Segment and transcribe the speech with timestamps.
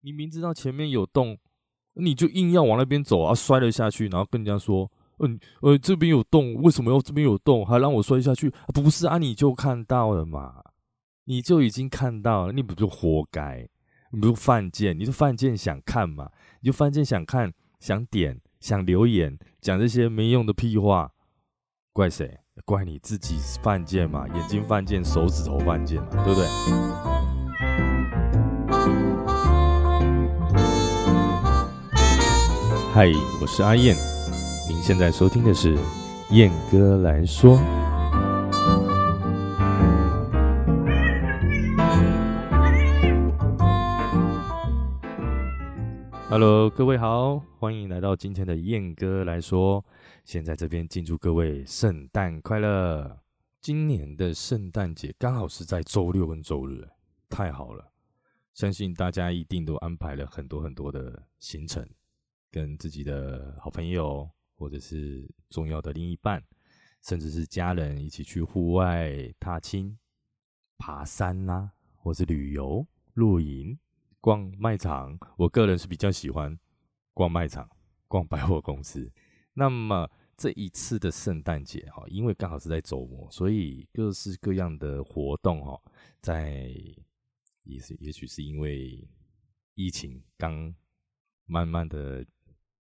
[0.00, 1.36] 你明知道前面有洞，
[1.94, 8.52] 你就硬要往那边走啊，摔了下去，然后跟人家说，嗯呃这边有洞，为什么要这边有洞，还让我摔下去？
[8.72, 10.62] 不是啊，你就看到了嘛，
[11.24, 13.68] 你就已经看到了，你不就活该？
[14.10, 16.30] 你不犯贱，你就犯贱想看嘛，
[16.60, 21.10] 你就犯贱想看，想点，想留言，讲这些没用的屁话，
[21.92, 22.38] 怪谁？
[22.64, 27.37] 怪你自己犯贱嘛，眼睛犯贱，手指头犯贱嘛，对不对？
[32.98, 33.94] 嗨，我是阿燕，
[34.68, 35.78] 您现在收听的是
[36.30, 37.56] 燕哥来说。
[46.28, 49.84] Hello，各位好，欢迎来到今天的燕哥来说。
[50.24, 53.20] 现在这边敬祝各位圣诞快乐！
[53.60, 56.84] 今年的圣诞节刚好是在周六跟周日，
[57.30, 57.92] 太好了！
[58.54, 61.88] 相信大家一定都安排了很多很多的行程，
[62.50, 66.42] 跟自己的好朋友或者是重要的另一半，
[67.02, 69.98] 甚至是家人一起去户外踏青、
[70.76, 73.78] 爬山啦，或是旅游、露营。
[74.20, 76.58] 逛卖场，我个人是比较喜欢
[77.14, 77.70] 逛卖场、
[78.08, 79.10] 逛百货公司。
[79.54, 85.80] 那么这一次的圣诞节哈，因为刚好是在周末，所以各式各样的活动哈，
[86.20, 86.68] 在
[87.62, 89.08] 也是也许是因为
[89.74, 90.74] 疫情刚
[91.46, 92.26] 慢慢的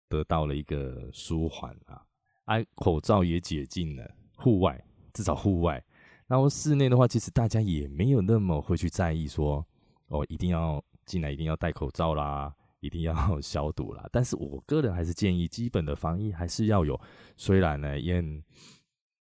[0.08, 2.02] 得到了一个舒缓啊，
[2.46, 4.82] 哎，口罩也解禁了，户外
[5.12, 5.84] 至少户外，
[6.26, 9.66] 然后室内的话，其实大家也没有那么会去在意说
[10.08, 10.82] 哦，一定要。
[11.06, 14.08] 进来一定要戴口罩啦， 一定要消毒啦。
[14.10, 17.00] 但是我个人还是建议，基本的防疫还是要有。
[17.36, 18.42] 虽然呢，燕，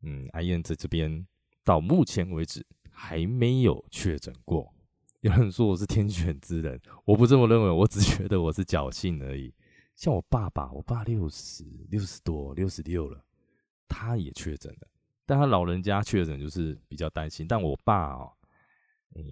[0.02, 1.24] 嗯，阿燕在这边
[1.64, 4.74] 到目前为止还没有确诊过。
[5.22, 9.54] 有人说我是天选之人，我不这么认为，我只觉得我是侥幸而已。
[9.96, 13.24] 像我爸爸，我爸六十六十多，六十六了，
[13.88, 14.88] 他也确诊了。
[15.26, 17.48] 但他老人家确诊就是比较担心。
[17.48, 18.32] 但我爸哦，
[19.16, 19.24] 嗯。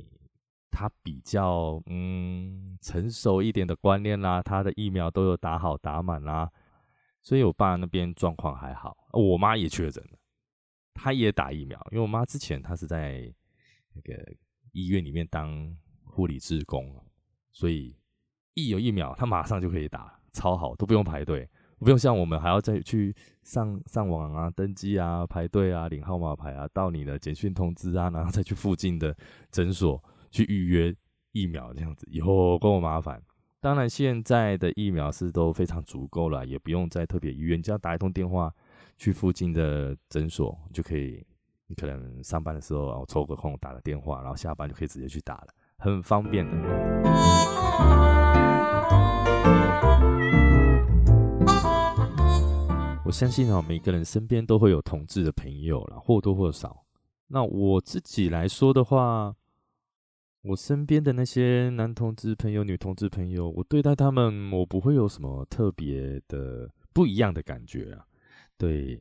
[0.76, 6.52] 他比较嗯成熟一点的观念啦，他的疫苗都有打好打满啦，
[7.22, 8.98] 所以我爸那边状况还好。
[9.12, 10.18] 我妈也确诊了，
[10.96, 13.32] 她也打疫苗，因为我妈之前她是在
[13.94, 14.34] 那个
[14.72, 17.00] 医院里面当护理职工，
[17.52, 17.96] 所以
[18.56, 21.50] 一有疫苗，她马上就可以打，超好，都不用排队，
[21.80, 29.16] 不用像我们还要再去上上网啊、登记啊、排队啊、领号码牌啊，到你的简讯通知啊，然后再去附近的
[29.50, 30.04] 诊所。
[30.34, 30.92] 去预约
[31.32, 33.22] 疫苗这样子，以后够麻烦。
[33.62, 38.52] 当然，现在的疫苗是都非常足够了，也不用再特别医院，只要打一通电话
[38.98, 41.24] 去附近的诊所就可以。
[41.68, 48.23] 你可能上班的时候抽个空打个电话，然后下班就可以直接去打了，很方便的。
[53.06, 56.84] 我相信啊，每个人身边都会有同志的朋友了，或多或少。
[57.28, 59.36] 那我自己来说的话，
[60.42, 68.06] 我身边的那些男同志朋友、女同志朋友，我对待他们，我不会有什么特别的不一样的感觉啊。
[68.58, 69.00] 对，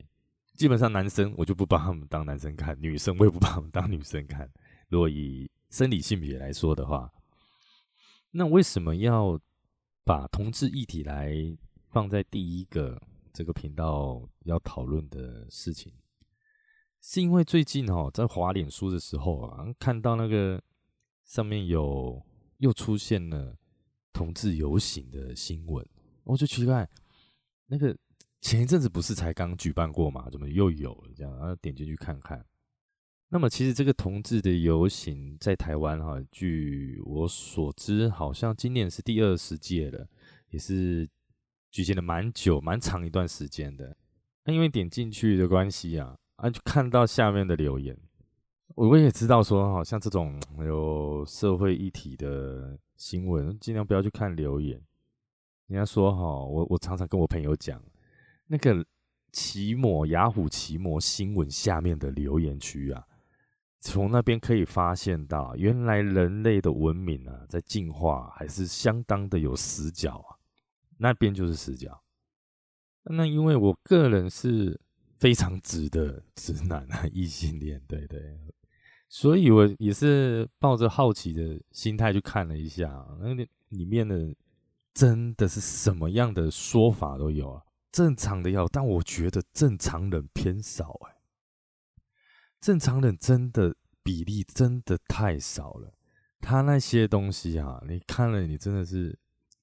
[0.54, 4.46] 基本上男生我就不把他们当男生看，女生我也不把他们当女生看。
[4.88, 7.10] 如果以生理性别来说的话，
[8.30, 9.40] 那为什么要
[10.04, 11.34] 把同志议题来
[11.90, 13.00] 放在第一个
[13.32, 15.92] 这个频道要讨论的事情？
[17.00, 20.62] 是因为最近哦，在滑脸书的时候啊，看到那个。
[21.24, 22.20] 上面有
[22.58, 23.56] 又出现了
[24.12, 25.88] 同志游行的新闻，
[26.24, 26.86] 我就奇怪，
[27.68, 27.96] 那个
[28.42, 30.28] 前一阵子不是才刚举办过嘛？
[30.28, 31.34] 怎么又有了这样？
[31.38, 32.44] 然后点进去看看。
[33.34, 40.06] 那么其实这个同志的游行在台湾哈，据我所知，好像今年是第二十届了，
[40.50, 41.08] 也是
[41.70, 43.96] 举行了蛮久、蛮长一段时间的。
[44.44, 47.96] 那因为点进去的关系啊，啊就看到下面的留言。
[48.74, 54.78] 我也知道说，好像这种有社会议题的新闻，尽量不要去看留言。
[55.68, 57.82] 人家说哈，我我常常跟我朋友讲，
[58.46, 58.84] 那个
[59.32, 63.02] 奇摩雅虎奇摩新闻下面的留言区啊，
[63.82, 70.38] 从那边可以发现到，原来人类的文明啊，在进化还是相当的有死角啊。
[70.98, 72.00] 那边就是死角。
[73.02, 74.80] 那因为我个人是
[75.18, 78.38] 非常直的直男啊，异性恋，对对。
[79.08, 83.34] 所以我也是抱着好奇的心态去看了一下，那
[83.70, 84.32] 里面的
[84.94, 91.11] 真的是什么样的说法都有啊，正常的有，但我觉得正常人偏少哎，
[92.62, 93.74] 正常人真的
[94.04, 95.92] 比例真的太少了，
[96.40, 99.18] 他那些东西啊，你看了你真的是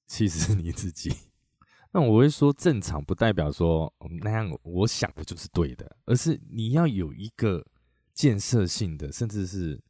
[0.06, 1.10] 气死你自己。
[1.92, 7.66] 那我会说正常，不代表说那样我想的就是对的，而是你要有一个
[8.12, 9.82] 建设性的，甚至是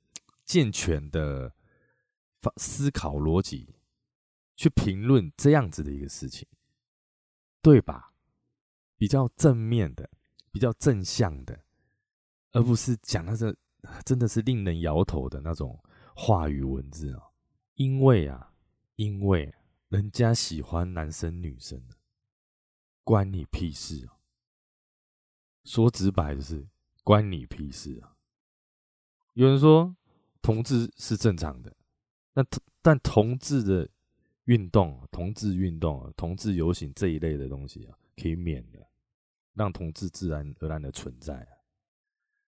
[0.44, 1.52] 健全的
[2.58, 3.74] 思考逻辑，
[4.54, 6.46] 去评论这样子的一个事情，
[7.60, 8.12] 对吧？
[8.96, 10.08] 比较正面的，
[10.52, 11.64] 比较正向的，
[12.52, 13.56] 而不是讲那个
[14.04, 15.82] 真的是令人摇头的那种
[16.14, 17.22] 话语文字啊。
[17.74, 18.52] 因为啊，
[18.96, 19.54] 因为。
[19.90, 21.82] 人家喜欢男生女生
[23.02, 24.14] 关你屁事啊！
[25.64, 26.64] 说直白的是，
[27.02, 28.14] 关你屁事啊！
[29.32, 29.96] 有人说
[30.40, 31.76] 同志是正常的，
[32.34, 32.44] 那
[32.80, 33.90] 但同志的
[34.44, 38.88] 运动、同志运动、同志游行这一类的东西啊，可以免的，
[39.54, 41.52] 让同志自然而然的存在啊。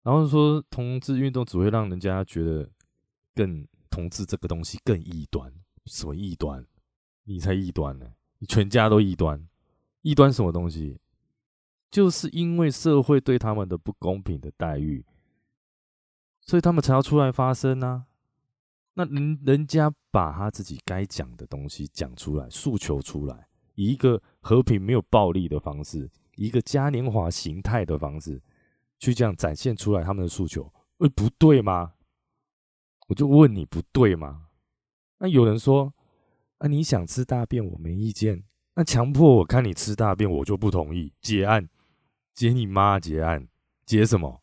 [0.04, 2.70] 然后说同志运动只会让人家觉得
[3.34, 5.52] 更同志这个东西更异端，
[5.86, 6.66] 什么异端？
[7.24, 8.06] 你才异端呢！
[8.40, 9.48] 你全家都异端，
[10.02, 11.00] 异端什么东西？
[11.90, 15.06] 就是因为社会对他们的不公平的待遇，
[16.42, 18.08] 所以他们才要出来发声啊！
[18.96, 28.42] 那人人家把他自己该讲的东西讲出来，诉求出来，以一个和平没有暴力的方式，一个嘉年华形态的方式，
[29.04, 31.94] 去这样展现出来他们的诉求，会不对吗？
[33.08, 34.48] 我就问你，不对吗？
[35.18, 35.94] 那有人说。
[36.60, 38.42] 那你想吃大便，我没意见。
[38.76, 41.12] 那强迫我看你吃大便，我就不同意。
[41.20, 41.68] 结案，
[42.34, 43.02] 结你妈！
[43.02, 43.50] 结案，
[43.86, 44.42] 结什么？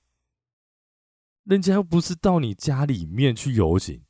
[1.44, 4.02] 人家又不是到你家里面去游行，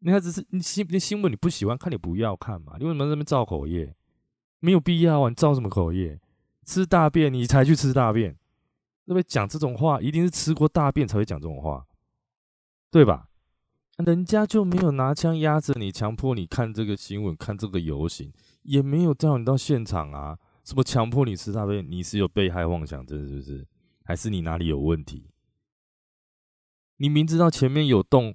[0.00, 2.74] 人家只是你新那新闻你不喜欢看，你不要看嘛。
[2.76, 3.94] 你为什么在那边造口业？
[4.58, 5.28] 没有必要啊！
[5.28, 6.20] 你造什么口业？
[6.64, 8.36] 吃大便你才去吃大便，
[9.06, 11.86] 那边讲这种话，一定是吃过大便才会讲这种话，
[12.90, 13.28] 对吧？
[14.04, 18.30] 人家就没有拿枪压着你，强迫你看这个新闻、看这个游行，
[18.62, 20.38] 也没有叫你到现场啊。
[20.64, 21.90] 什么强迫你吃大便？
[21.90, 23.66] 你是有被害妄想症是不是？
[24.04, 25.30] 还是你哪里有问题？
[26.98, 28.34] 你明知道前面有洞，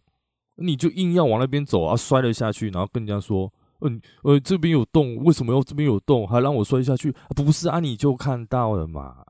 [0.56, 9.26] 你就硬要往那边走啊，摔了下去，然后跟人家说：“嗯，呃，这边有洞，为什么要这边有洞，还让我摔下去？”不是啊，你就看到了嘛，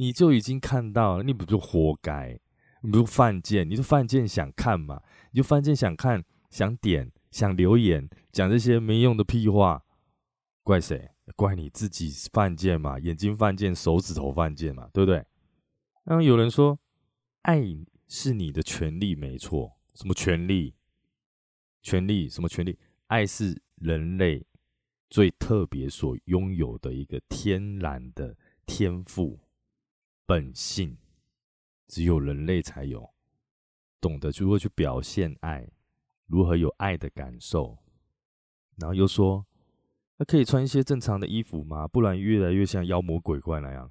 [0.00, 2.40] 你就已经看到了，你不就活该？
[2.80, 5.02] 你不犯贱，你就犯贱想看嘛？
[5.30, 9.84] 你就犯贱想看、想点、想留言，讲这些没用的屁话，
[10.62, 11.10] 怪谁？
[11.36, 12.98] 怪你自己犯贱嘛？
[12.98, 14.88] 眼睛犯贱，手指头犯贱嘛？
[14.90, 15.22] 对不对？
[16.04, 16.78] 然后有人说，
[17.42, 17.62] 爱
[18.08, 19.76] 是你的权利，没错。
[19.94, 20.74] 什么权利？
[21.82, 22.26] 权利？
[22.26, 22.78] 什么权利？
[23.08, 24.46] 爱是人类
[25.10, 29.38] 最特别所拥有的一个天然的天赋
[30.30, 30.96] 本性。
[31.88, 33.10] 只有人类才有
[34.00, 35.68] 懂得如何去表现爱，
[36.28, 37.76] 如何有爱的感受。
[38.76, 39.44] 然后又说，
[40.18, 41.88] 那可以穿一些正常的衣服吗？
[41.88, 43.90] 不然越来越像妖魔鬼怪那样。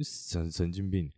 [0.00, 1.10] 神神经病，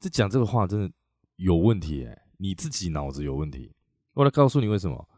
[0.00, 0.92] 这讲这个话真的
[1.36, 2.26] 有问题哎！
[2.38, 3.72] 你自己脑子有问题。
[4.14, 5.08] 我来告诉你为什么。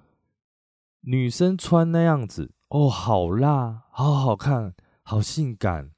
[1.01, 5.93] 女生穿那样子，哦，好辣，好好看，好性感。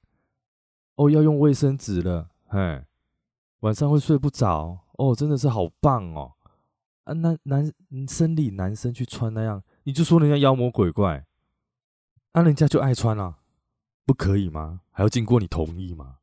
[0.94, 2.84] 哦，要用卫生纸了，嘿。
[3.62, 6.34] 晚上会睡不着哦，真的是好棒哦！
[7.02, 7.72] 啊，男男
[8.06, 11.26] 生理男生去穿那样，你就说人家妖魔鬼怪，
[12.32, 13.38] 那人家就爱穿啊，
[14.06, 14.82] 不可以吗？
[14.92, 16.18] 还要经过你同意吗？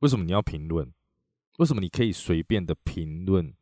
[0.00, 0.92] 为什么你要评论？
[1.56, 3.54] 为什么你可以随便的评论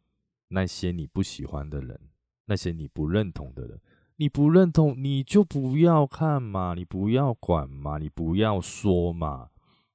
[0.49, 2.01] 那些你不喜欢的人，
[2.47, 3.79] 那些你不认同的人？
[4.17, 9.51] 你不认同你就不要看嘛，你不要管嘛，你不要说嘛，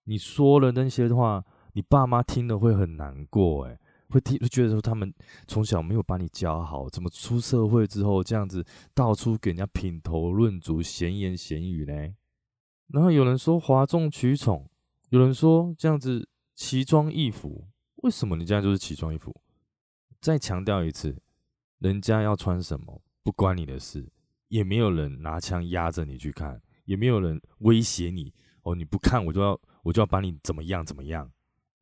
[0.05, 1.43] 你说了那些话。
[1.73, 5.13] 你爸妈听了会很难过，哎，会听会觉得说他们
[5.47, 12.15] 从小没有把你教好，怎么出社会之后这样子到处给人家品头论足、闲言闲语呢？
[12.87, 14.69] 然后有人说哗众取宠，
[15.09, 19.35] 有人说这样子奇装异服，为什么你这样就是奇装异服？
[20.21, 21.21] 再强调一次，
[21.79, 24.07] 人家要穿什么不关你的事，
[24.49, 31.31] 也没有人拿枪压着你去看，也没有人威胁你哦，你不看我就要我就要把你怎么样怎么样。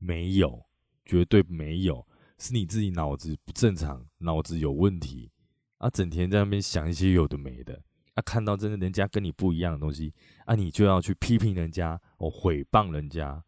[0.04, 0.66] 没有，
[1.06, 2.08] 绝对没有，
[2.40, 5.30] 是你自己脑子不正常，脑子有问题
[5.78, 5.88] 啊！
[5.92, 7.84] 整天在那边想一些有的没的
[8.16, 8.22] 啊！
[8.24, 10.12] 看到真的人家跟你不一样的东西
[10.46, 13.44] 啊，你就要去批评人家哦，诽谤人家。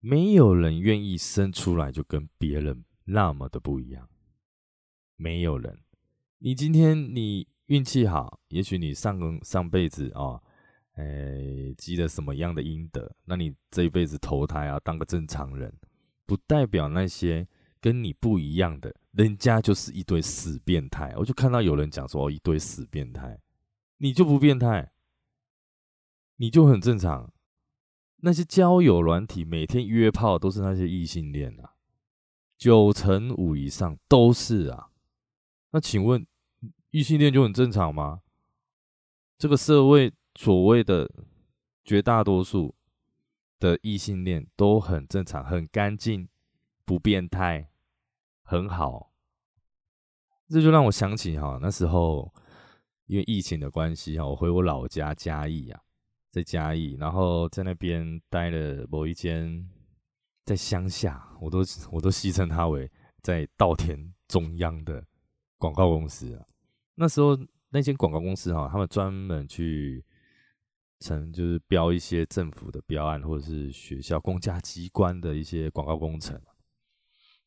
[0.00, 4.08] 没有人愿意生出来就跟别人那么的不一样，
[5.16, 5.82] 没有人。
[6.38, 10.40] 你今天你运气好，也许你上个上辈子啊。
[10.98, 13.08] 哎，积了什么样的阴德？
[13.24, 15.72] 那你这一辈子投胎啊，当个正常人，
[16.26, 17.46] 不代表那些
[17.80, 21.14] 跟你不一样的人家就是一堆死变态。
[21.16, 23.40] 我就看到有人讲说，一堆死变态，
[23.98, 24.90] 你就不变态，
[26.36, 27.32] 你就很正常。
[28.22, 31.74] 那些交友软体每天约炮都是那些异性恋啊，
[32.56, 34.88] 九成五以上都是啊。
[35.70, 36.26] 那请问
[36.90, 38.22] 异性恋就很正常吗？
[39.38, 41.10] 这个社会所谓的
[41.84, 42.72] 绝大多数
[43.58, 46.28] 的异性恋都很正常，很干净，
[46.84, 47.68] 不变态，
[48.44, 49.12] 很好。
[50.48, 52.32] 这就让我想起哈，那时候
[53.06, 55.80] 因为疫情的关系哈，我回我老家嘉义啊。
[56.30, 59.68] 在嘉义，然后在那边待了某一间
[60.44, 62.88] 在乡下，我都我都戏称它为
[63.22, 65.04] 在稻田中央的
[65.56, 66.46] 广告公司啊。
[66.94, 67.36] 那时候
[67.70, 70.04] 那间广告公司哈，他们专门去
[71.00, 76.40] 成就是标一些政府的标案，或者是学校公家机关的一些广告工程。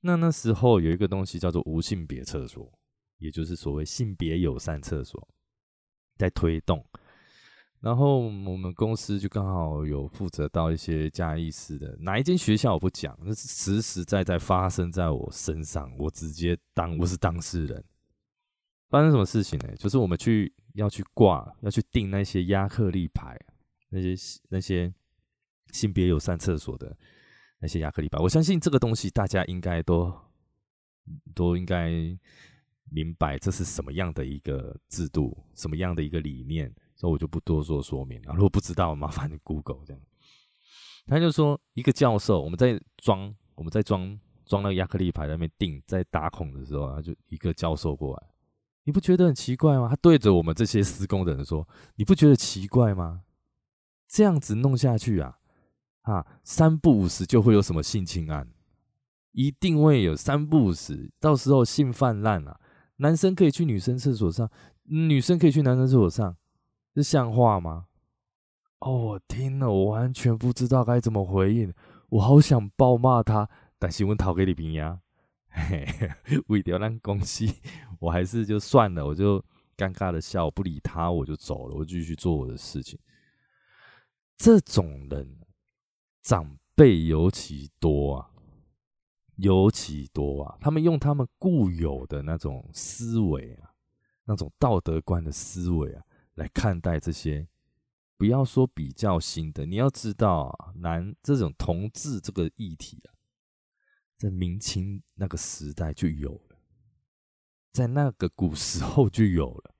[0.02, 2.72] 那那时候有一个东西叫做无性别厕所，
[3.18, 5.28] 也就是所谓性别友善厕所，
[6.18, 6.86] 在推动。
[7.82, 17.84] 然后我们公司就刚好有负责到一些嘉义市的哪一间学校我不讲，那是实实在在发生在我身上，我直接当我是当事人。
[18.90, 19.76] 发生什么事情呢？
[19.78, 23.40] 就是我们去要去挂要去订那些亚克力牌，
[23.90, 24.94] 那些那些
[25.72, 26.96] 性别友善厕所的
[27.60, 28.18] 那些亚克力牌。
[28.20, 30.14] 我相信这个东西大家应该都
[31.34, 31.92] 都应该
[32.90, 36.74] 明白，这是什么样的一个制度，什么样的一个理念。
[36.94, 38.34] 所以我就不多做说明了。
[38.36, 40.00] 如果不知道，麻烦你 Google 这样。
[41.08, 48.28] 他就说，一个教授，我们在装，我们在装装那个亚克力牌在那边订，在打孔的时候，他就一个教授过来，
[48.84, 49.88] 你不觉得很奇怪吗？
[49.90, 53.22] 他对着我们这些施工的人说：“你不觉得奇怪吗？
[54.08, 55.38] 这样子弄下去啊，
[56.02, 58.48] 啊，三不五时就会有什么性侵案，
[59.32, 62.60] 一定会有三不五时，到时候性泛滥啊，
[62.98, 64.50] 男生可以去女生厕所上，
[64.84, 66.36] 女生可以去男生厕所上。”
[66.94, 67.86] 这像话吗？
[68.80, 71.74] 哦，我听了，我完全不知道该怎么回应。
[72.10, 73.48] 我好想暴骂他，
[73.80, 75.00] 但新闻讨给你平呀。
[75.52, 75.86] 嘿，
[76.48, 77.46] 为了让公司，
[78.00, 79.40] 我还是就算了，我就
[79.78, 82.98] 尴尬的笑，不理他，我就走了，我继续做我的事情。
[84.38, 85.38] 这种人，
[86.22, 88.32] 长辈尤其多啊，
[89.36, 90.58] 尤其多啊。
[90.60, 93.72] 他们用他们固有的那种思维啊，
[94.26, 96.04] 那种道德观的思维啊。
[96.36, 97.46] 来看待这些，
[98.18, 103.14] 不要说比较新的，你要知道啊，男这种同志这个议题啊，
[104.22, 106.58] 在明清那个时代就有了，
[107.74, 109.74] 在那个古时候就有了，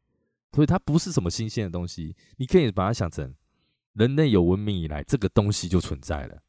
[0.52, 3.36] 所以它不是什么新鲜的东西，你可以把它想成
[3.94, 6.42] 人类有文明以来，这个东西就存在了，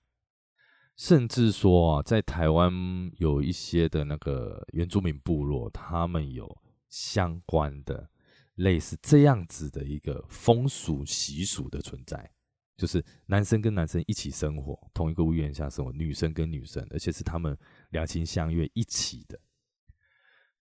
[0.97, 2.73] 甚至说啊，在台湾
[3.19, 8.09] 有一些的那个原住民部落，他们有相关的。
[8.57, 12.31] 类似这样子的一个风俗习俗的存在，
[12.83, 17.57] 就是男生跟男生一起生活，同一个屋檐下生活，女生跟女生，而且是他们
[17.91, 19.39] 两情相悦一起的。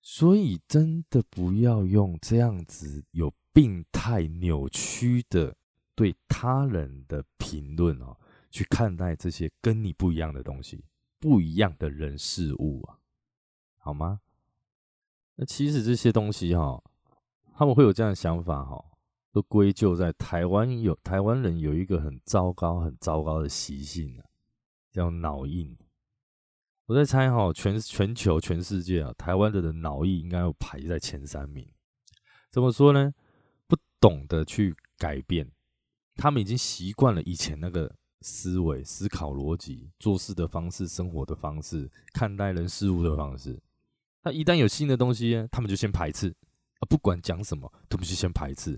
[0.03, 5.55] 所以，真的不要用这样子有病态、扭曲的
[5.95, 8.15] 对他人的评论哦，
[8.51, 10.85] 去看待这些跟你不一样的东西、
[11.19, 12.99] 不一样的人事物啊，
[13.79, 14.21] 好吗？
[15.37, 16.83] 那其实这些东西哈。
[17.53, 18.83] 他们会有这样的想法，哈，
[19.31, 24.25] 都归咎在台湾有台湾人有一个很糟糕、很糟糕的习性啊，
[24.91, 25.77] 叫脑印。
[26.87, 31.65] 我在猜，哈，全全球、全世界啊，台湾人的脑印应该要排在前三名。
[32.51, 33.13] 怎么说呢？
[33.67, 35.49] 不懂得去改变，
[36.15, 43.57] 他们已经习惯了以前那个思维、思考逻辑、做事的方式、生活的方式、看待人事物的方式。
[44.23, 46.35] 那一旦有新的东西，他们就先排斥。
[46.79, 48.77] 啊，不管讲什么，都不去先排斥，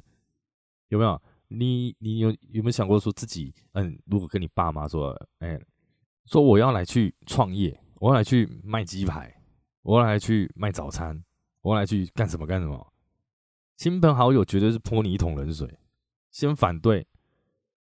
[0.94, 1.20] 有没有？
[1.48, 5.60] 你你有有没有想过说自己，嗯，如果跟你爸妈说，哎，
[6.26, 9.36] 说我要来去创业，我要来去卖鸡排，
[9.82, 11.24] 我要来去卖早餐，
[11.62, 12.94] 我要来去干什么干什么？
[13.76, 15.80] 亲朋好友绝对是泼你一桶冷水，
[16.32, 17.08] 先反对。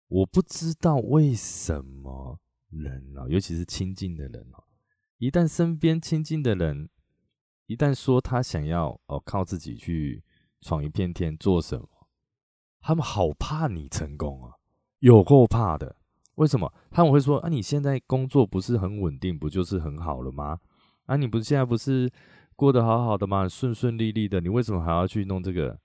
[0.09, 2.38] 我不知道为什么
[2.69, 4.62] 人啊，尤其是亲近的人啊，
[5.16, 6.90] 一旦身边亲近的人。
[7.66, 10.25] 一旦说他想要哦靠自己去
[10.61, 11.88] 闯一片天做什么，
[12.81, 14.53] 他们好怕你成功啊，
[15.01, 15.97] 有够怕的。
[16.37, 16.73] 为什么？
[16.91, 20.59] 他们会说啊，你现在工作不是很稳定，不就是很好了吗？
[21.07, 22.11] 啊，你不是现在不是
[22.57, 23.47] 过得好好的吗？
[23.49, 25.79] 顺顺利利的，你为什么还要去弄这个？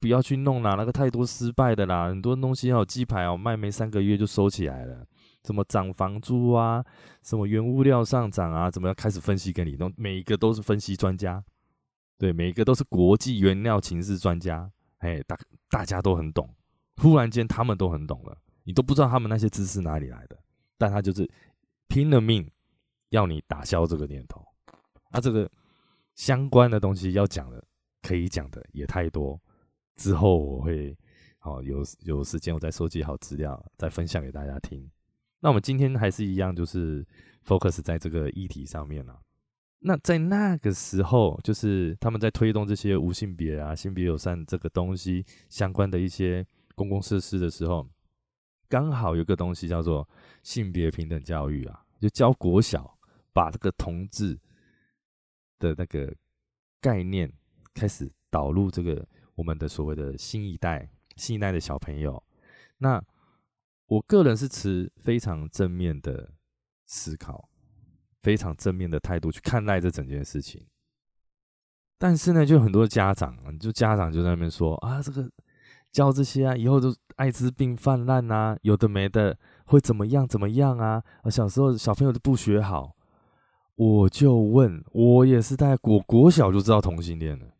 [0.00, 5.06] 不要去弄啦，那个太多失败的啦，很多东西哦，鸡排哦卖没三个月就收起来了。
[5.44, 6.82] 什么涨房租啊？
[7.22, 8.70] 什么原物料上涨啊？
[8.70, 9.76] 怎么样开始分析给你？
[9.76, 11.42] 弄每一个都是分析专家，
[12.18, 14.70] 对，每一个都是国际原料情势专家。
[14.98, 15.36] 哎，大
[15.70, 16.48] 大家都很懂，
[16.96, 20.38] 忽然间他们都很懂了，你都不知道他们那些知识哪里来的，
[20.76, 21.30] 但他就是
[21.88, 22.50] 拼了命
[23.10, 24.44] 要你打消这个念头。
[25.10, 25.50] 啊，这个
[26.14, 27.64] 相关的东西要讲的，
[28.02, 29.40] 可以讲的也太多。
[29.96, 30.96] 之后我会
[31.38, 34.90] 好有有时间，我再收集好资料，再分享给大家听。
[35.40, 37.06] 那我们今天还是一样，就是
[37.46, 39.20] focus 在这个议题上面了。
[39.80, 46.44] 那在那个时候，就是他们在推动这些无性别啊、性别友善这个东西相关的一些
[46.74, 47.88] 公共设施的时候，
[48.68, 50.08] 刚好有个东西叫做
[50.42, 52.98] 性别平等教育啊，就教国小
[53.32, 54.38] 把这个同志
[55.60, 56.12] 的那个
[56.80, 57.32] 概念
[57.72, 59.06] 开始导入这个
[59.36, 62.20] 我们的所谓的新一代、新一代的小朋友。
[62.78, 63.00] 那
[63.86, 66.32] 我个人是持非常正面的
[66.86, 67.48] 思考。
[68.22, 70.66] 非常正面的态度去看待这整件事情，
[71.96, 75.30] 但是呢，就很多家长，就家长就在那边说啊，这个
[75.92, 81.02] 教这些啊，以后都艾滋病泛滥啊，有的没的，会怎么样怎么样啊？
[81.22, 82.94] 啊，小时候小朋友都不学好，
[83.76, 87.54] 我就问，我也是在国国小就知道同性恋了，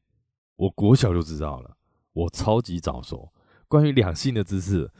[0.57, 1.77] 我国小就知道了，
[2.12, 3.33] 我超级早熟，
[3.69, 4.91] 关于两性的知识，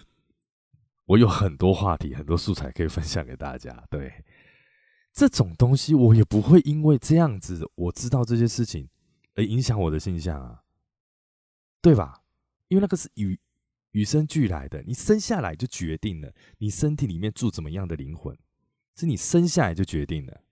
[1.07, 4.25] 我有很多话题，很多素材可以分享给大家，对。
[5.19, 8.89] 这种东西我也不会因为这样子，我知道这些事情
[9.35, 10.63] 而影响我的形象啊，
[11.83, 12.23] 对吧？
[12.69, 13.37] 因为那个是与
[13.91, 18.39] 与生俱来的，你生下来就决定了你身体里面住怎么样的灵魂，
[18.95, 20.43] 是你生下来就决定了，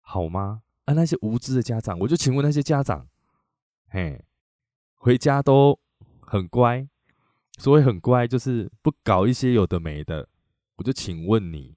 [0.00, 0.62] 好吗？
[0.86, 3.08] 啊那些无知的家长，我就请问那些家长，
[3.90, 4.24] 嘿，
[4.94, 5.78] 回家都
[6.20, 6.88] 很乖，
[7.58, 10.30] 所谓很乖就是不搞一些有的没的，
[10.76, 11.76] 我就请问你。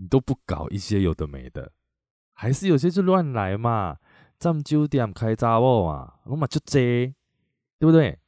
[0.00, 1.70] 你都不搞一些有的没的，
[2.32, 3.98] 还是有些就乱来嘛？
[4.38, 7.14] 占酒店开杂货嘛，那么就这，
[7.78, 8.18] 对不对？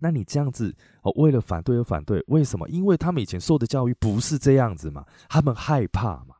[0.00, 2.68] 那你这样子哦，为了反对而反对，为什么？
[2.68, 6.36] 因为他们以前受的教育不是这样子嘛，他们害怕嘛，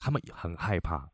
[0.00, 1.08] 他们很害怕，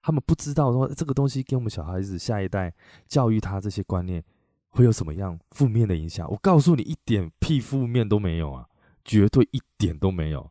[0.00, 2.72] 他们不知道说这个东西给我们小孩子下一代
[3.06, 4.24] 教育他这些观念
[4.70, 6.26] 会有什么样负面的影响。
[6.30, 8.66] 我告诉你，一点屁负面都没有啊，
[9.04, 10.50] 绝对一点都没有。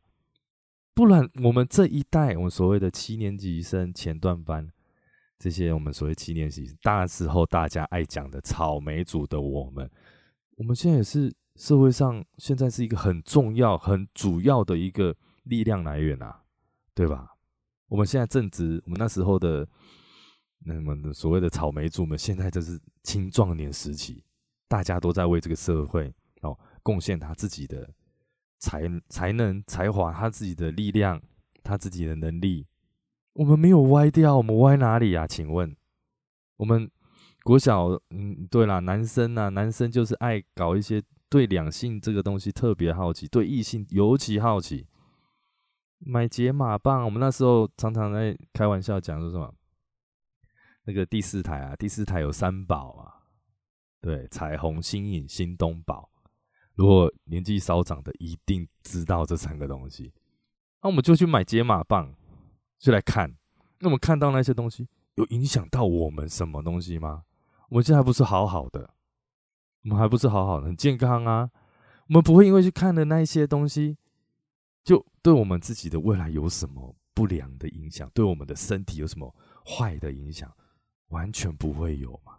[1.00, 4.70] 不然，我们这一代，我们所谓的七年级生前段班，
[5.38, 9.90] 这些我们所谓七年级大时候大家爱讲的草莓族的我们，
[10.58, 16.44] 我们现在也是社会上现在是一个很重要、很主要的一个力量来源啊，
[16.94, 17.30] 对吧？
[17.88, 19.66] 我们现在正值我们那时候的
[20.66, 24.22] 那么所谓的草莓族们，现在这是青壮年时期，
[24.68, 27.90] 大家都在为这个社会哦贡献他自己的。
[28.60, 31.22] 才才能才华，他自己的力量，
[31.63, 32.67] 他自己的能力，
[33.34, 35.26] 我们没有歪掉，我们歪哪里啊？
[35.26, 35.76] 请问，
[36.58, 36.91] 我们
[37.43, 44.86] 国小，嗯，对啦，男生啊，男生就是爱搞一些对两性这个东西特别好奇，对异性尤其好奇，
[46.00, 47.06] 买解码棒。
[47.06, 49.54] 我们那时候常常在开玩笑讲说什么，
[50.84, 53.24] 那个第四台啊，第四台有三宝啊，
[54.02, 56.10] 对，彩虹、新颖、新东宝。
[56.80, 60.13] 如果年纪稍长的，一定知道这三个东西。
[60.82, 62.15] 那我们就去买解码棒，
[62.78, 63.36] 就来看。
[63.80, 67.24] 那我们看到那些东西，有影响到我们什么东西吗？
[67.68, 68.92] 我们现在不是好好的，
[69.84, 71.52] 我们还不是好好的，很健康啊。
[72.08, 73.98] 我们不会因为去看的那一些东西，
[74.86, 80.50] 就对我们自己的未来有什么不良的影响，对我们的身体有什么坏的影响，
[81.10, 82.38] 完全不会有嘛。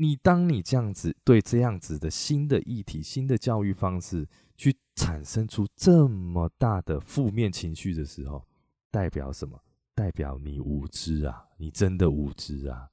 [0.00, 8.46] 你当你这样子对这样子的新的议题、新的教育方式去产生出这么大的负面情绪的时候，
[8.90, 9.62] 代表什么？
[9.94, 11.44] 代表你无知啊！
[11.58, 12.88] 你真的无知啊！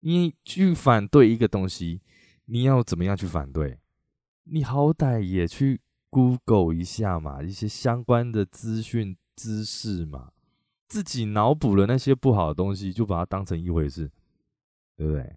[0.00, 2.02] 你去反对一个东西，
[2.44, 3.78] 你要怎么样去反对？
[4.44, 10.32] 你好歹也去 Google 一下嘛，一些相关的资讯知识嘛，
[10.86, 14.10] 自己脑补了那些不好的东西，就把它当成一回事，
[14.94, 15.34] 对不对？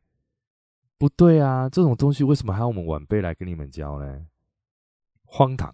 [0.99, 4.27] 不对啊，这种东西为什么还要我们晚辈来跟你们教呢？
[5.23, 5.73] 荒唐，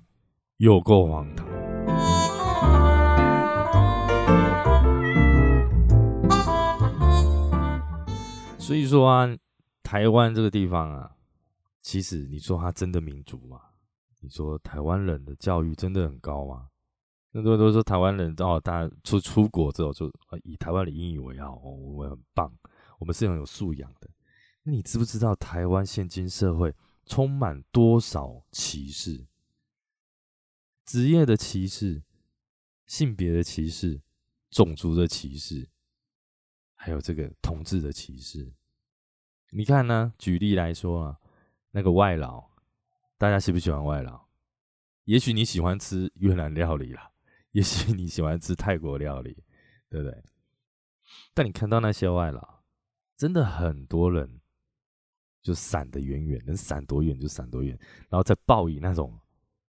[0.58, 1.48] 有够荒唐。
[8.60, 9.36] 所以说啊，
[9.82, 11.16] 台湾这个地方啊，
[11.82, 13.60] 其实你说它真的民主吗？
[14.20, 16.68] 你说台湾人的教育真的很高吗？
[17.34, 20.08] 很多人都说台湾人哦，大出出国之后就
[20.44, 22.54] 以台湾的英语为傲，我们很棒，
[23.00, 24.08] 我们是很有素养的。
[24.68, 26.74] 你知不知道台湾现今社会
[27.06, 29.28] 充满多少歧视？
[30.84, 32.02] 职业的歧视、
[32.88, 34.02] 性别的歧视、
[34.50, 35.70] 种族的歧视，
[36.74, 38.54] 还有这个同志的歧视。
[39.52, 40.12] 你看呢？
[40.18, 41.20] 举例来说啊，
[41.70, 42.50] 那个外劳，
[43.20, 44.26] 大家喜不喜欢外劳？
[45.04, 47.12] 也许你喜欢吃越南料理啦，
[47.52, 49.44] 也许你喜欢吃泰国料理，
[49.90, 50.24] 对不对？
[51.36, 52.64] 但你看到那些外劳，
[53.16, 54.42] 真的很多人
[55.46, 57.78] 就闪得远远，能闪多远就闪多远，
[58.10, 59.14] 然后再报以那种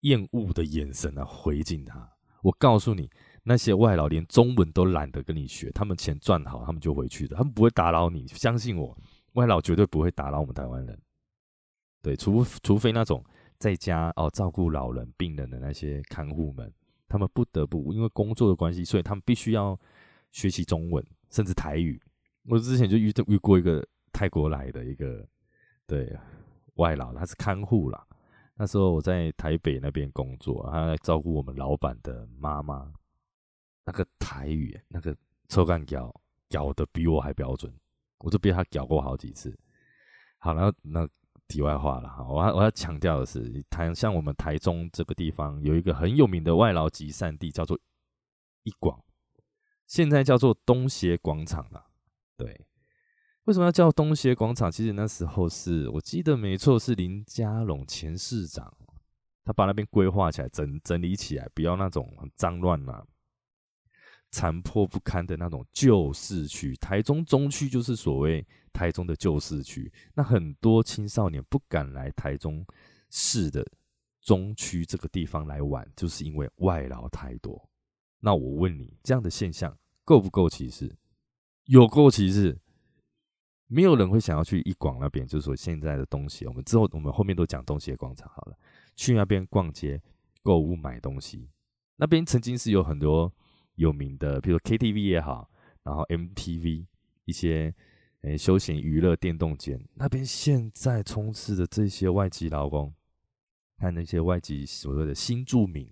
[0.02, 2.10] 厌恶的眼神啊回敬他。
[2.42, 3.10] 我告诉你，
[3.44, 8.26] 那些外劳连中文都懒得跟你学，他们钱赚好，他们就回去的，他们不会打扰你。
[8.30, 8.98] 相信我，
[9.34, 10.98] 外劳绝对不会打扰我们台湾人。
[12.02, 13.24] 对，除除非那种。
[13.60, 16.72] 在家哦，照顾老人、病人的那些看护们，
[17.08, 19.76] 他们不得不因为工作的关系，所以他们必须要
[20.32, 22.00] 学习中文，甚至台语。
[22.46, 25.28] 我之前就遇遇过一个泰国来的一个
[25.88, 26.16] 对
[26.76, 28.06] 外劳，他是看护啦。
[28.54, 32.94] 那时候我在台北那边工作，他在照顾我们老板的妈妈。
[33.86, 35.16] 那个台语，那个
[35.48, 36.14] 抽干脚
[36.50, 37.74] 脚的比我还标准，
[38.20, 39.58] 我都被他教过好几次。
[40.38, 41.08] 好，然后那。
[41.48, 47.80] 题外话了哈，我要我要强调的是，台像我们台中这个地方有一个很有名的外劳集散地，叫做
[48.64, 49.02] 一广，
[49.86, 51.86] 现在叫做东协广场了。
[52.36, 52.68] 对，
[53.48, 54.70] 为什么要叫东协广场？
[54.70, 58.72] 其实那时候是我记得没错，是林佳龙前市长，
[59.46, 63.02] 他把那边规划起来，整整理起来，不要那种很脏乱嘛。
[64.32, 69.90] 残破不堪的那种旧市区，台中中区就是所谓台中的旧市区。
[70.14, 72.66] 那很多青少年不敢来台中
[73.10, 73.66] 市的
[74.20, 77.70] 中区这个地方来玩，就是因为外劳太多。
[78.20, 80.94] 那我问你，这样的现象够不够歧视？
[81.64, 82.60] 有够歧视！
[83.68, 86.46] 没有人会想要去一广那边，就是说现在的东西。
[86.48, 88.58] 我们之后我们后面都讲东西的广场好了，
[88.96, 90.02] 去那边逛街、
[90.44, 91.50] 购物、买东西。
[91.98, 93.34] 那边曾经是有很多。
[93.78, 95.48] 有名的，比如说 KTV 也好，
[95.84, 96.88] 然后 MTV
[97.26, 97.72] 一些
[98.22, 102.92] 诶休闲娱乐电动间那边，现在充斥着这些外籍劳工，
[103.78, 105.88] 看那些外籍所谓的新住民，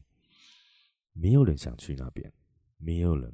[1.13, 2.33] 没有人想去那边，
[2.77, 3.31] 没有人，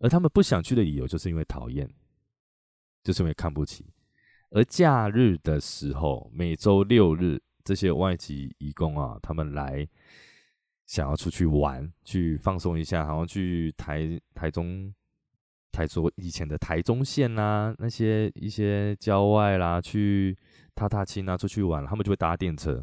[0.00, 1.88] 而他们不想去的理由，就是因为讨厌，
[3.02, 3.86] 就是因为看不起。
[4.50, 9.88] 而假日的时候，每周六日，这些外籍义工啊，他们来。
[10.86, 14.90] 想要出去玩，去放松一下，好像去台台中、
[15.70, 20.34] 台中以前的台中县啦，那些一些郊外啦，去
[20.74, 22.82] 踏踏青啊，出去玩，他们就会搭电车，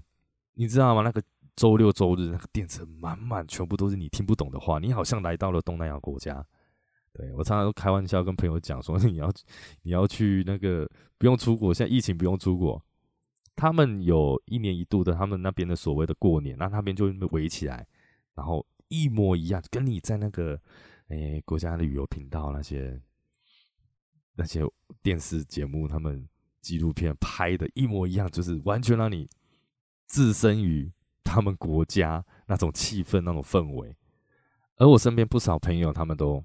[0.53, 1.01] 你知道吗？
[1.01, 1.19] 那个
[1.55, 6.45] 周六周日，那个电车满满，全部都是你听不懂的话，你好像来到了东南亚国家。
[7.17, 9.33] 对我常常都开玩笑跟朋友讲说， 你要
[9.83, 10.85] 你要去那个
[11.17, 12.83] 不用出国，现在疫情不用出国，
[13.55, 17.87] 他们有一年一度的他们那边的所谓的过年，那那边就围起来。
[18.33, 20.59] 然后一模一样，跟你在那个
[21.07, 23.01] 诶国家的旅游频道那些
[24.35, 24.61] 那些
[25.01, 26.27] 电视节目、他们
[26.59, 29.29] 纪录片拍的一模一样，就是完全让你
[30.09, 30.91] 置身于
[31.23, 33.95] 他们国家那种气氛、那种氛围。
[34.75, 36.43] 而我身边不少朋友，他们都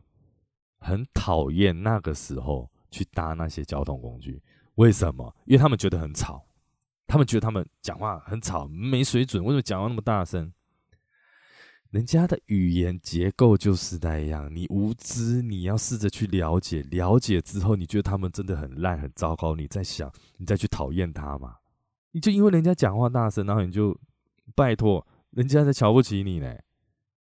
[0.80, 4.42] 很讨厌那个时候去搭那些交通工具。
[4.74, 5.34] 为什么？
[5.44, 6.44] 因为他们觉得很吵，
[7.06, 9.44] 他们觉得他们讲话很吵、没水准。
[9.44, 10.52] 为什么讲话那么大声？
[11.90, 21.56] 人家的语言结构就是那样，你无知，你要试着去了解，了解之后，你觉得他们真的很烂、很糟糕，你在想，你再去讨厌他嘛？
[22.12, 23.98] 你就因为人家讲话大声，然后你就
[24.54, 26.54] 拜托人家在瞧不起你呢？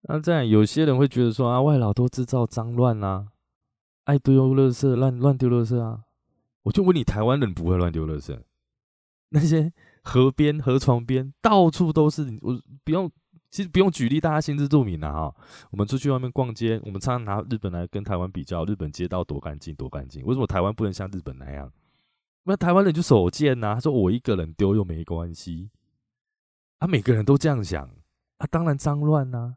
[0.09, 3.29] 那这样有些人会觉得说啊，外老都制造脏乱啊，
[4.07, 6.03] 爱丢垃圾、乱乱丢垃圾啊。
[6.65, 8.37] 我就问你，台湾人不会乱丢垃圾？
[9.29, 13.09] 那些河边、河床边到处都是，我不用。
[13.49, 15.35] 其实不用举例，大家心知肚明了哈。
[15.71, 20.23] 我们出去外面逛街，我们常常拿日本来跟台湾比较，日本街道多干净多干净。
[20.27, 21.73] 为什么台湾不能像日本那样？
[22.43, 25.71] 那台湾人就手贱呐，他说我一个人丢又没关系。
[26.81, 27.89] 啊，每个人都这样想
[28.39, 29.57] 啊，当然脏乱呐。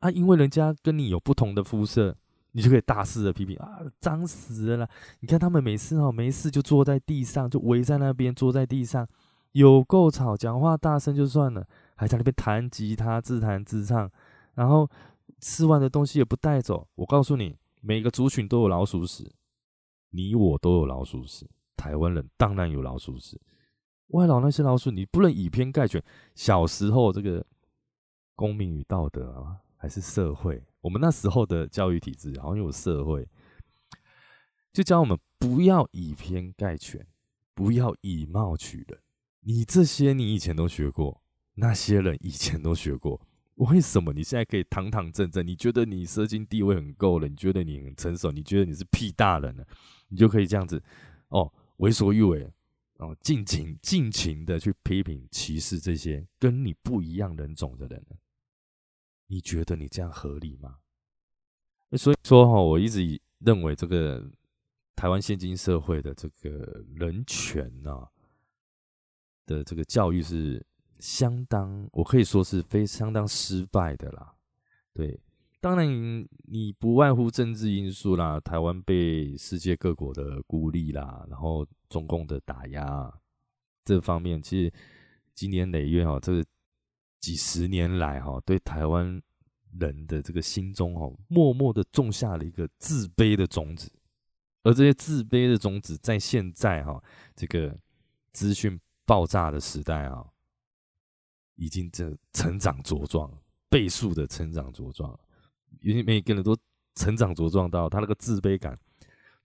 [0.00, 2.16] 啊，因为人家跟你有不同的肤色，
[2.58, 4.90] 你就可以大肆的批评啊，脏死了。
[5.20, 9.06] 你看他们每次哦没事就坐在地上，就围在那边坐在地上，
[9.52, 11.64] 有够吵，讲话大声就算了。
[11.94, 14.10] 还在那边弹吉他，自弹自唱，
[14.54, 14.90] 然后
[15.40, 16.88] 吃完的东西也不带走。
[16.96, 19.32] 我告诉你，每个族群都有老鼠屎，
[20.10, 21.48] 你我都有老鼠屎。
[21.76, 23.40] 台湾人当然有老鼠屎，
[24.08, 26.02] 外劳那些老鼠，你不能以偏概全。
[26.34, 27.46] 小时候这个
[28.34, 30.60] 公民与道德啊，还是社会？
[30.80, 33.28] 我们那时候的教育体制好像有社会，
[34.72, 37.06] 就教我们不要以偏概全，
[37.54, 39.00] 不要以貌取人。
[39.40, 41.22] 你这些你以前都学过。
[41.60, 43.20] 那些人以前都学过，
[43.56, 45.44] 为什么你现在可以堂堂正正？
[45.44, 47.26] 你觉得你社经地位很够了？
[47.26, 48.30] 你觉得你很成熟？
[48.30, 49.66] 你觉得你是屁大人了？
[50.06, 50.80] 你就可以这样子
[51.30, 52.48] 哦，为所欲为？
[52.98, 58.16] 哦，尽情尽情的去批评歧视这些跟你不一样人种的人呢？
[59.28, 60.78] 你觉得你这样合理吗？
[61.92, 64.30] 所以说哈，我一直认为这个
[64.94, 68.08] 台湾现今社会的这个人权呐
[69.46, 70.62] 的这个教育是
[70.98, 74.34] 相当，我可以说是非相当失败的啦。
[74.92, 75.18] 对，
[75.60, 75.88] 当然
[76.44, 83.10] 你不外乎政治因素啦，台湾被世界各国的孤立啦，然后中共的打压
[83.84, 84.72] 这方面，其实
[85.34, 86.44] 今年累月哈，这个
[87.20, 89.20] 几十年来哈，对台湾。
[89.78, 93.92] 人的这个心中哦，默默的种下了一个自卑的种子，
[94.62, 97.00] 而这些自卑的种子，在现在哈
[97.36, 97.78] 这个
[98.32, 100.24] 资讯爆炸的时代啊，
[101.56, 103.30] 已经这成长茁壮，
[103.68, 105.16] 倍数的成长茁壮，
[105.82, 106.56] 因为每个人都
[106.94, 108.76] 成长茁壮到他那个自卑感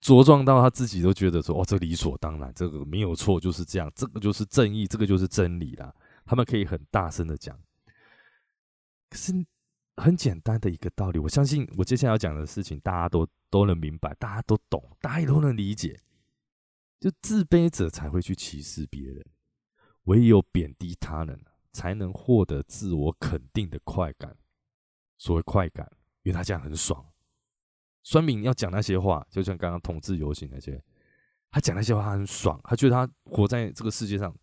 [0.01, 5.93] 茁壮到他自己都觉得说，哦，这理所当然，这个没有错，就是这样，这个就是正义，这个就是真理啦。
[6.25, 7.59] 他们可以很大声的讲，
[9.09, 9.33] 可是。
[9.97, 16.01] 很简单的一个道理，我相信我接下来要讲的事情，大家都都能明白，大家都懂，大家也都能理解。
[16.99, 19.23] 就自卑者才会去歧视别人，
[20.05, 21.39] 唯有贬低他人，
[21.73, 24.35] 才能获得自我肯定的快感。
[25.19, 25.87] 所谓快感，
[26.23, 27.13] 因为他这样很爽。
[28.01, 30.83] 酸敏要讲那些话，就像刚刚同志游行那些，
[31.51, 34.35] 他讲那些话很爽，他觉得他活在这个世界上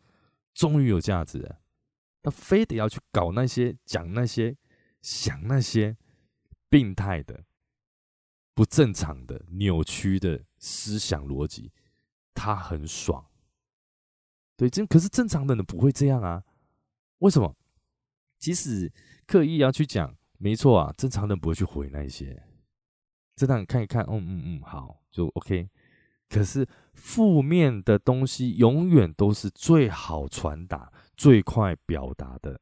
[0.55, 1.61] 终于有价值了，
[2.23, 4.57] 他非得要去搞那些讲那些。
[5.03, 5.97] 想那些
[6.69, 7.47] 病态的、
[8.53, 11.73] 不正常的、扭曲的思想逻辑，
[12.35, 13.25] 他很爽。
[14.59, 16.45] 对，这可是正常的人不会这样啊？
[17.21, 17.57] 为什么？
[18.39, 18.93] 即使
[19.27, 22.43] 刻意要去讲，没错啊，正常人不会去回那些。
[23.37, 25.71] 正常人看一看，嗯嗯嗯，好，就 OK。
[26.29, 32.59] 可是负面的东西永远都是最好传达、最快表达的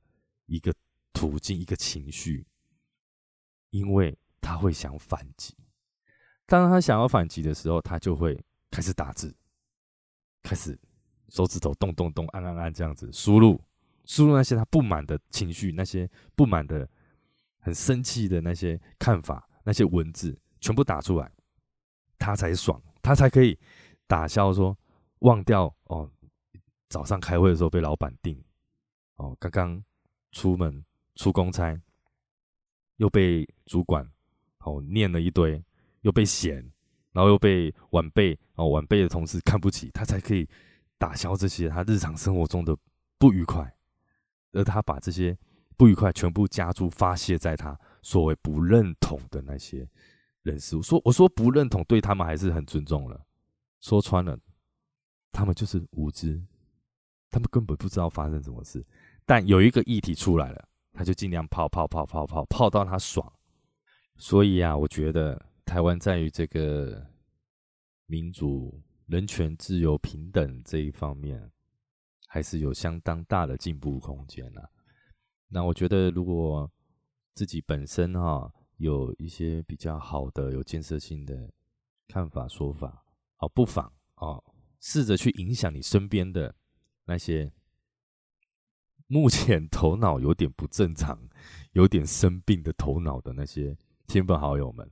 [0.47, 0.75] 一个。
[1.15, 2.47] 途径一个情绪，
[3.71, 5.53] 因为他会想反击。
[6.47, 8.41] 当他想要反击的时候，他就会
[8.71, 9.35] 开始打字，
[10.45, 10.79] 开始
[11.29, 13.61] 手指头动动动，按按按这样子输入，
[14.05, 16.89] 输入那些他不满的情绪，那些不满的、
[17.59, 21.29] 很生气的那些看法，那些文字全部打出来，
[22.17, 23.59] 他才爽，他才可以
[24.07, 24.79] 打消说
[25.21, 26.09] 忘掉哦。
[26.89, 28.41] 早上开会的时候被老板定
[29.19, 29.85] 哦，刚刚
[30.33, 30.85] 出门。
[31.21, 31.77] 出公差，
[32.99, 34.09] 又被主管
[34.59, 35.61] 哦念了一堆，
[36.03, 36.55] 又被嫌，
[37.11, 40.49] 然后又被晚辈哦晚辈的同事看不起，他才可以
[40.97, 42.79] 打消这些他日常生活中的
[43.19, 43.77] 不愉快，
[44.53, 45.37] 而他把这些
[45.77, 49.91] 不愉快全部加注发泄在他所谓不认同的那些
[50.43, 50.83] 人事物。
[50.83, 53.27] 说我说不认同，对他们还是很尊重了。
[53.81, 54.39] 说穿了，
[55.33, 56.41] 他们就是无知，
[57.29, 58.87] 他们根本不知道发生什么事。
[59.29, 60.65] 但有一个议题出来了。
[60.95, 63.33] 他就尽量泡泡泡泡泡泡到他爽，
[64.17, 67.07] 所以啊，我觉得台湾在于这个
[68.07, 71.53] 民主、人权、自由、平等这一方面，
[72.27, 74.69] 还是有相当大的进步空间啊。
[75.47, 76.69] 那我觉得，如果
[77.33, 81.49] 自己本身哈有一些比较好的、有建设性的
[82.09, 83.05] 看法、说法，
[83.37, 84.43] 哦，不妨哦，
[84.81, 86.53] 试着去影响你身边的
[87.05, 87.53] 那些。
[89.09, 91.19] 目前头脑有点不正常、
[91.73, 94.89] 有点生病的头脑的那些亲朋好友们，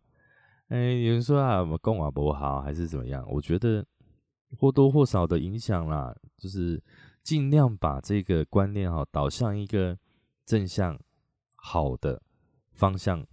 [0.69, 3.25] 哎，有人说啊，我们共啊不好，还是怎么样？
[3.29, 3.87] 我觉得
[4.59, 6.83] 或多或少的影响啦，就是
[7.23, 9.99] 尽量把这个观念哈导向一个
[10.47, 10.99] 正向、
[11.55, 12.23] 好的
[12.73, 13.27] 方向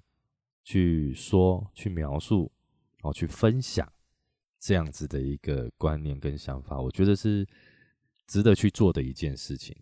[0.63, 2.51] 去说、去描述、
[3.03, 3.89] 哦去分享
[4.59, 7.47] 这样子的一个观念跟想法，我觉得是
[8.27, 9.73] 值得去做的一件事情。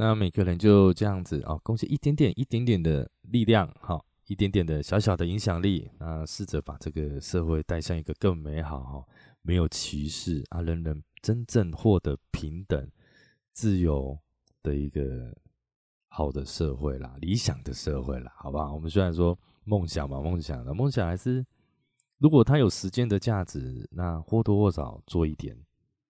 [0.00, 9.04] 那每个人就这样子啊，贡献一点点、一点点的力量，哈，一点点的小小的影响力，那试着把这个社会带向一个更美好、哈，
[9.42, 12.88] 没有歧视啊，人人真正获得平等、
[13.52, 14.16] 自由
[14.62, 15.36] 的一个
[16.06, 18.72] 好的社会啦，理想的社会啦，好不好？
[18.72, 21.44] 我们虽然说梦想嘛，梦想的梦想还是，
[22.18, 25.58] 如果它有时间的价值，那或多或少做一点，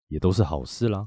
[0.07, 1.05] 也都是好事啦。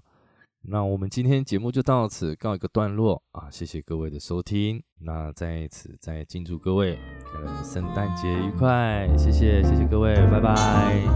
[0.68, 3.48] 那我们今天节目就到此告一个段落啊！
[3.50, 6.98] 谢谢各位的收听，那在此再敬祝各位
[7.34, 9.08] 呃圣诞节愉快！
[9.16, 11.06] 谢谢，谢谢各位，拜拜。